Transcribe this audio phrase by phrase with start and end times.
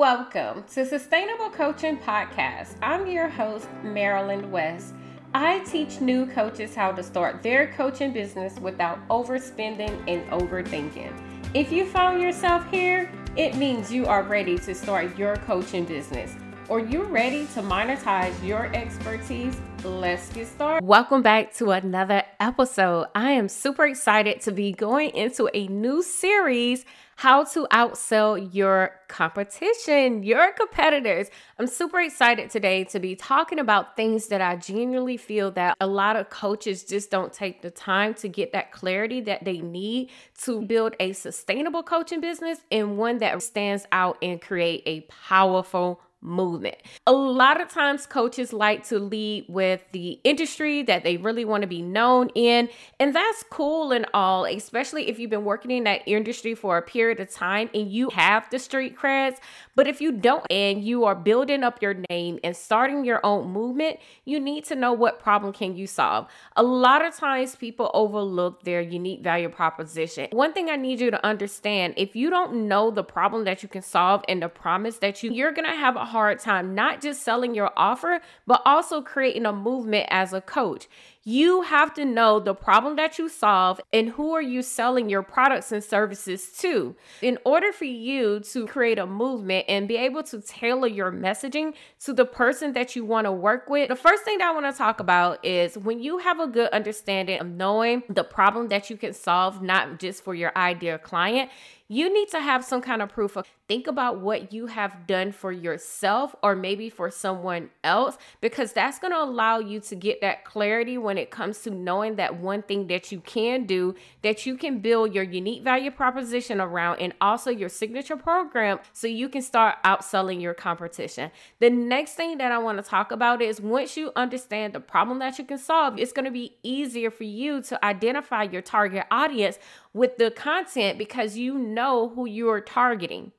[0.00, 2.74] Welcome to Sustainable Coaching Podcast.
[2.80, 4.94] I'm your host, Marilyn West.
[5.34, 11.12] I teach new coaches how to start their coaching business without overspending and overthinking.
[11.52, 16.34] If you found yourself here, it means you are ready to start your coaching business
[16.70, 20.86] or you're ready to monetize your expertise, let's get started.
[20.86, 23.08] Welcome back to another episode.
[23.12, 26.84] I am super excited to be going into a new series
[27.16, 31.28] how to outsell your competition, your competitors.
[31.58, 35.86] I'm super excited today to be talking about things that I genuinely feel that a
[35.86, 40.08] lot of coaches just don't take the time to get that clarity that they need
[40.44, 46.00] to build a sustainable coaching business and one that stands out and create a powerful
[46.22, 46.76] movement.
[47.06, 51.62] A lot of times, coaches like to lead with the industry that they really want
[51.62, 55.84] to be known in, and that's cool and all, especially if you've been working in
[55.84, 59.36] that industry for a period of time and you have the street creds.
[59.74, 63.50] But if you don't and you are building up your name and starting your own
[63.50, 66.26] movement, you need to know what problem can you solve.
[66.56, 70.28] A lot of times, people overlook their unique value proposition.
[70.32, 73.68] One thing I need you to understand if you don't know the problem that you
[73.68, 77.22] can solve and the promise that you, you're gonna have a hard time not just
[77.22, 80.88] selling your offer, but also creating a movement as a coach.
[81.22, 85.22] You have to know the problem that you solve and who are you selling your
[85.22, 86.96] products and services to.
[87.20, 91.74] In order for you to create a movement and be able to tailor your messaging
[92.04, 94.72] to the person that you want to work with, the first thing that I want
[94.72, 98.88] to talk about is when you have a good understanding of knowing the problem that
[98.88, 101.50] you can solve, not just for your ideal client,
[101.92, 105.32] you need to have some kind of proof of think about what you have done
[105.32, 110.20] for yourself or maybe for someone else because that's going to allow you to get
[110.20, 114.46] that clarity when it comes to knowing that one thing that you can do that
[114.46, 119.28] you can build your unique value proposition around and also your signature program so you
[119.28, 121.30] can start outselling your competition.
[121.58, 125.18] The next thing that I want to talk about is once you understand the problem
[125.20, 129.04] that you can solve, it's going to be easier for you to identify your target
[129.10, 129.58] audience
[129.92, 133.32] with the content because you know who you are targeting.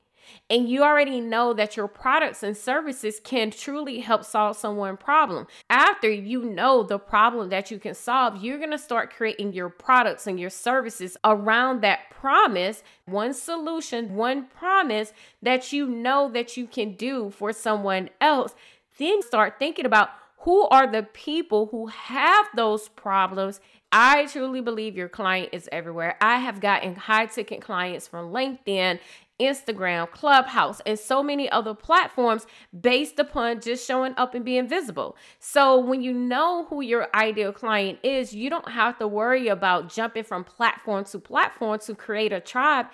[0.50, 5.46] And you already know that your products and services can truly help solve someone's problem.
[5.70, 9.68] After you know the problem that you can solve, you're going to start creating your
[9.68, 15.12] products and your services around that promise, one solution, one promise
[15.42, 18.54] that you know that you can do for someone else.
[18.98, 20.10] Then start thinking about
[20.42, 23.60] who are the people who have those problems
[23.94, 26.16] I truly believe your client is everywhere.
[26.18, 28.98] I have gotten high ticket clients from LinkedIn,
[29.38, 32.46] Instagram, Clubhouse, and so many other platforms
[32.78, 35.14] based upon just showing up and being visible.
[35.40, 39.92] So when you know who your ideal client is, you don't have to worry about
[39.92, 42.86] jumping from platform to platform to create a tribe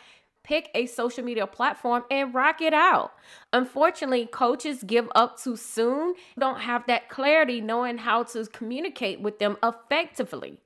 [0.48, 3.12] pick a social media platform and rock it out.
[3.52, 9.38] Unfortunately, coaches give up too soon, don't have that clarity knowing how to communicate with
[9.38, 10.58] them effectively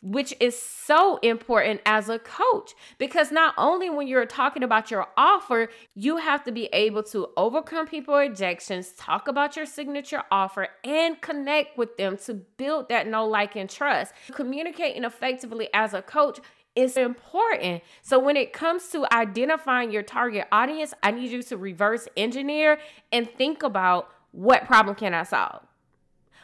[0.00, 5.06] which is so important as a coach because not only when you're talking about your
[5.16, 10.68] offer, you have to be able to overcome people objections, talk about your signature offer,
[10.84, 14.12] and connect with them to build that know, like, and trust.
[14.32, 16.38] Communicating effectively as a coach
[16.76, 17.82] is important.
[18.02, 22.78] So when it comes to identifying your target audience, I need you to reverse engineer
[23.12, 25.62] and think about what problem can I solve?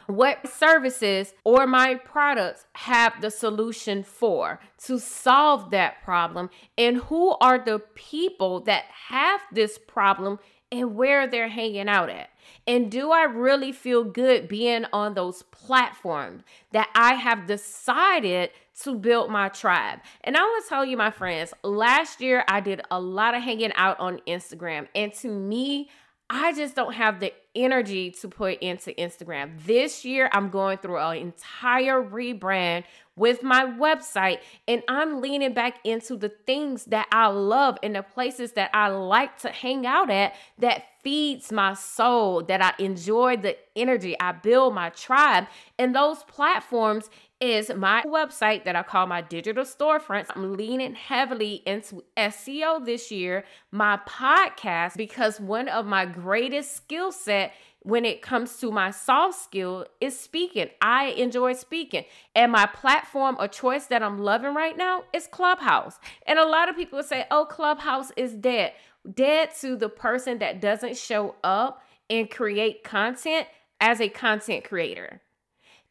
[0.07, 7.31] what services or my products have the solution for to solve that problem and who
[7.41, 10.39] are the people that have this problem
[10.71, 12.29] and where they're hanging out at.
[12.67, 18.51] And do I really feel good being on those platforms that I have decided
[18.83, 19.99] to build my tribe?
[20.23, 23.41] And I want to tell you, my friends, last year I did a lot of
[23.41, 24.87] hanging out on Instagram.
[24.95, 25.89] And to me,
[26.29, 29.63] I just don't have the energy to put into Instagram.
[29.65, 32.83] This year, I'm going through an entire rebrand
[33.15, 38.03] with my website, and I'm leaning back into the things that I love and the
[38.03, 43.37] places that I like to hang out at that feeds my soul, that I enjoy
[43.37, 44.15] the energy.
[44.19, 45.47] I build my tribe,
[45.77, 47.09] and those platforms
[47.41, 50.27] is my website that I call my digital storefronts.
[50.35, 57.11] I'm leaning heavily into SEO this year, my podcast, because one of my greatest skill
[57.41, 57.53] set
[57.83, 60.69] when it comes to my soft skill is speaking.
[60.81, 62.05] I enjoy speaking.
[62.35, 65.97] And my platform or choice that I'm loving right now is Clubhouse.
[66.27, 68.73] And a lot of people say, oh, Clubhouse is dead.
[69.11, 73.47] Dead to the person that doesn't show up and create content
[73.79, 75.21] as a content creator.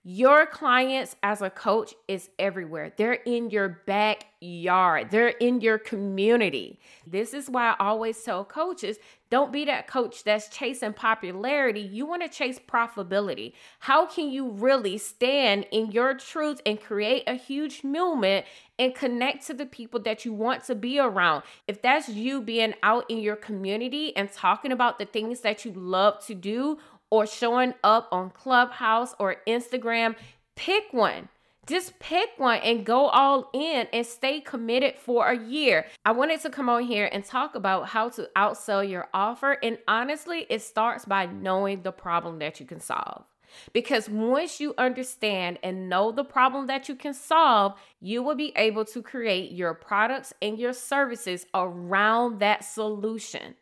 [0.02, 2.90] Your clients as a coach is everywhere.
[2.96, 5.10] They're in your backyard.
[5.10, 6.80] They're in your community.
[7.06, 8.96] This is why I always tell coaches,
[9.28, 11.82] don't be that coach that's chasing popularity.
[11.82, 13.52] You want to chase profitability.
[13.80, 18.46] How can you really stand in your truth and create a huge movement
[18.78, 21.42] and connect to the people that you want to be around?
[21.68, 25.72] If that's you being out in your community and talking about the things that you
[25.72, 26.78] love to do
[27.10, 30.16] or showing up on Clubhouse or Instagram,
[30.56, 31.28] pick one.
[31.66, 35.86] Just pick one and go all in and stay committed for a year.
[36.04, 39.52] I wanted to come on here and talk about how to outsell your offer.
[39.62, 43.24] And honestly, it starts by knowing the problem that you can solve.
[43.72, 48.52] Because once you understand and know the problem that you can solve, you will be
[48.56, 53.54] able to create your products and your services around that solution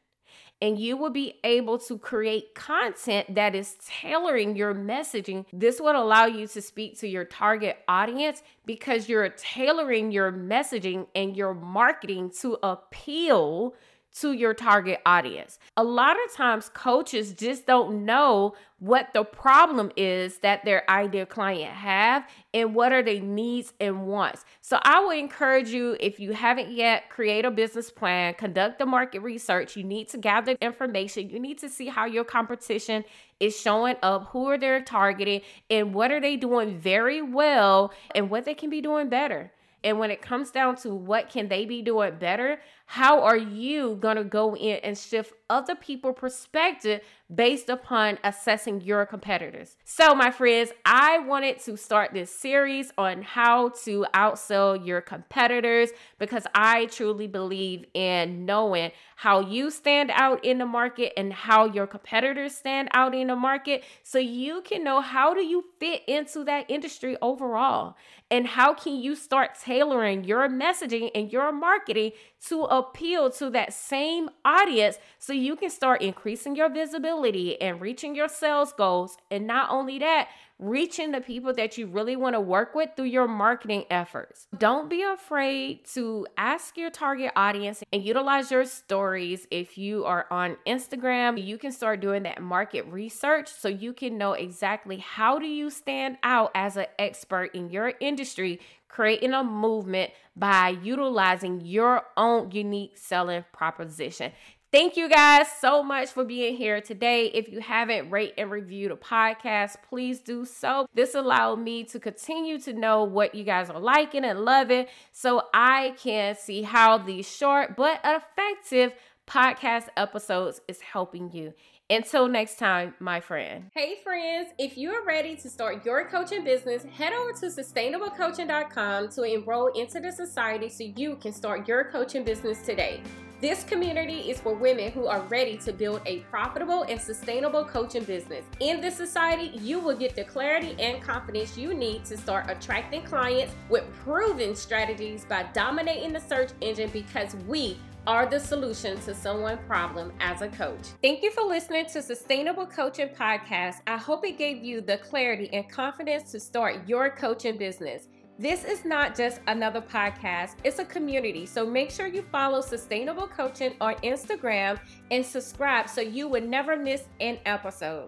[0.60, 5.44] and you will be able to create content that is tailoring your messaging.
[5.52, 11.06] This would allow you to speak to your target audience because you're tailoring your messaging
[11.14, 13.74] and your marketing to appeal
[14.20, 15.58] to your target audience.
[15.76, 21.26] A lot of times, coaches just don't know what the problem is that their ideal
[21.26, 24.44] client have and what are their needs and wants.
[24.60, 28.86] So I would encourage you if you haven't yet create a business plan, conduct the
[28.86, 33.04] market research, you need to gather information, you need to see how your competition
[33.40, 38.30] is showing up, who are they targeting and what are they doing very well and
[38.30, 39.52] what they can be doing better.
[39.84, 43.96] And when it comes down to what can they be doing better, how are you
[44.00, 47.00] going to go in and shift other people perspective
[47.32, 49.76] based upon assessing your competitors.
[49.84, 55.90] So my friends, I wanted to start this series on how to outsell your competitors
[56.18, 61.66] because I truly believe in knowing how you stand out in the market and how
[61.66, 66.02] your competitors stand out in the market so you can know how do you fit
[66.08, 67.96] into that industry overall
[68.30, 72.12] and how can you start tailoring your messaging and your marketing
[72.46, 77.17] to appeal to that same audience so you can start increasing your visibility
[77.60, 79.16] and reaching your sales goals.
[79.30, 80.28] And not only that,
[80.58, 84.48] reaching the people that you really want to work with through your marketing efforts.
[84.58, 89.46] Don't be afraid to ask your target audience and utilize your stories.
[89.52, 94.18] If you are on Instagram, you can start doing that market research so you can
[94.18, 98.58] know exactly how do you stand out as an expert in your industry
[98.88, 104.32] creating a movement by utilizing your own unique selling proposition.
[104.70, 107.30] Thank you guys so much for being here today.
[107.32, 110.86] If you haven't rate and reviewed a podcast, please do so.
[110.92, 115.44] This allowed me to continue to know what you guys are liking and loving so
[115.54, 118.92] I can see how these short but effective
[119.28, 121.52] podcast episodes is helping you.
[121.90, 123.70] Until next time, my friend.
[123.74, 129.08] Hey, friends, if you are ready to start your coaching business, head over to sustainablecoaching.com
[129.10, 133.02] to enroll into the society so you can start your coaching business today.
[133.40, 138.02] This community is for women who are ready to build a profitable and sustainable coaching
[138.02, 138.44] business.
[138.58, 143.04] In this society, you will get the clarity and confidence you need to start attracting
[143.04, 147.78] clients with proven strategies by dominating the search engine because we
[148.08, 150.88] are the solution to someone's problem as a coach.
[151.02, 153.82] Thank you for listening to Sustainable Coaching Podcast.
[153.86, 158.08] I hope it gave you the clarity and confidence to start your coaching business.
[158.38, 161.44] This is not just another podcast, it's a community.
[161.44, 164.80] So make sure you follow Sustainable Coaching on Instagram
[165.10, 168.06] and subscribe so you would never miss an episode.